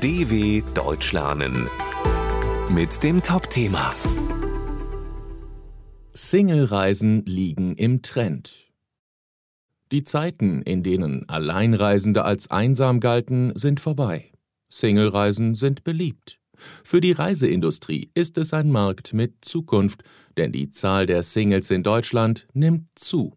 [0.00, 1.68] DW Deutsch lernen
[2.68, 3.92] mit dem Top-Thema
[6.10, 8.70] Single-Reisen liegen im Trend.
[9.90, 14.30] Die Zeiten, in denen Alleinreisende als einsam galten, sind vorbei.
[14.68, 16.38] Single-Reisen sind beliebt.
[16.54, 20.04] Für die Reiseindustrie ist es ein Markt mit Zukunft,
[20.36, 23.36] denn die Zahl der Singles in Deutschland nimmt zu.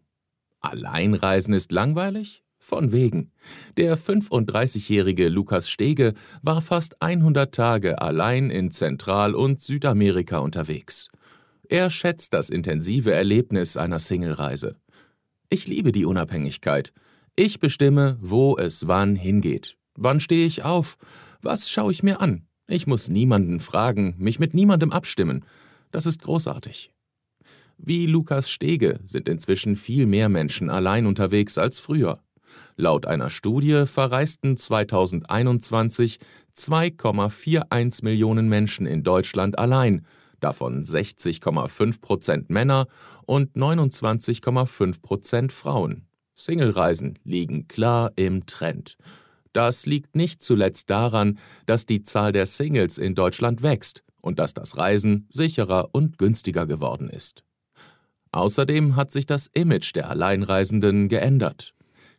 [0.60, 2.44] Alleinreisen ist langweilig?
[2.64, 3.32] Von wegen.
[3.76, 11.08] Der 35-jährige Lukas Stege war fast 100 Tage allein in Zentral- und Südamerika unterwegs.
[11.68, 14.76] Er schätzt das intensive Erlebnis einer Singlereise.
[15.50, 16.92] Ich liebe die Unabhängigkeit.
[17.34, 19.76] Ich bestimme, wo es wann hingeht.
[19.96, 20.98] Wann stehe ich auf?
[21.40, 22.46] Was schaue ich mir an?
[22.68, 25.44] Ich muss niemanden fragen, mich mit niemandem abstimmen.
[25.90, 26.92] Das ist großartig.
[27.76, 32.22] Wie Lukas Stege sind inzwischen viel mehr Menschen allein unterwegs als früher.
[32.76, 36.18] Laut einer Studie verreisten 2021
[36.56, 40.06] 2,41 Millionen Menschen in Deutschland allein,
[40.40, 42.86] davon 60,5 Prozent Männer
[43.26, 46.06] und 29,5 Prozent Frauen.
[46.34, 48.96] Singlereisen liegen klar im Trend.
[49.52, 54.54] Das liegt nicht zuletzt daran, dass die Zahl der Singles in Deutschland wächst und dass
[54.54, 57.44] das Reisen sicherer und günstiger geworden ist.
[58.30, 61.74] Außerdem hat sich das Image der Alleinreisenden geändert.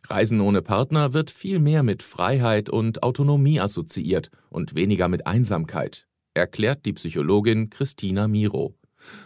[0.08, 6.06] Reisen ohne Partner wird viel mehr mit Freiheit und Autonomie assoziiert und weniger mit Einsamkeit,
[6.34, 8.74] erklärt die Psychologin Christina Miro.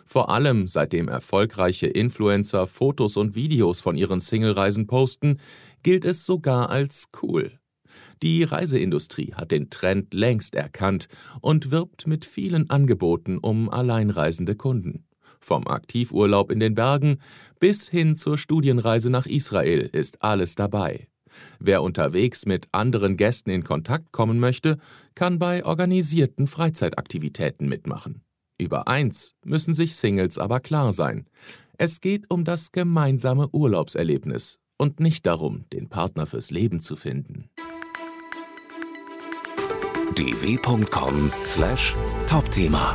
[0.07, 5.39] Vor allem seitdem erfolgreiche Influencer Fotos und Videos von ihren Singlereisen posten,
[5.83, 7.59] gilt es sogar als cool.
[8.23, 11.09] Die Reiseindustrie hat den Trend längst erkannt
[11.41, 15.08] und wirbt mit vielen Angeboten um alleinreisende Kunden.
[15.41, 17.19] Vom Aktivurlaub in den Bergen
[17.61, 21.09] bis hin zur Studienreise nach Israel ist alles dabei.
[21.59, 24.79] Wer unterwegs mit anderen Gästen in Kontakt kommen möchte,
[25.15, 28.23] kann bei organisierten Freizeitaktivitäten mitmachen.
[28.59, 31.27] Über eins müssen sich Singles aber klar sein.
[31.77, 37.51] Es geht um das gemeinsame Urlaubserlebnis und nicht darum, den Partner fürs Leben zu finden.
[40.17, 42.95] dw.com/topthema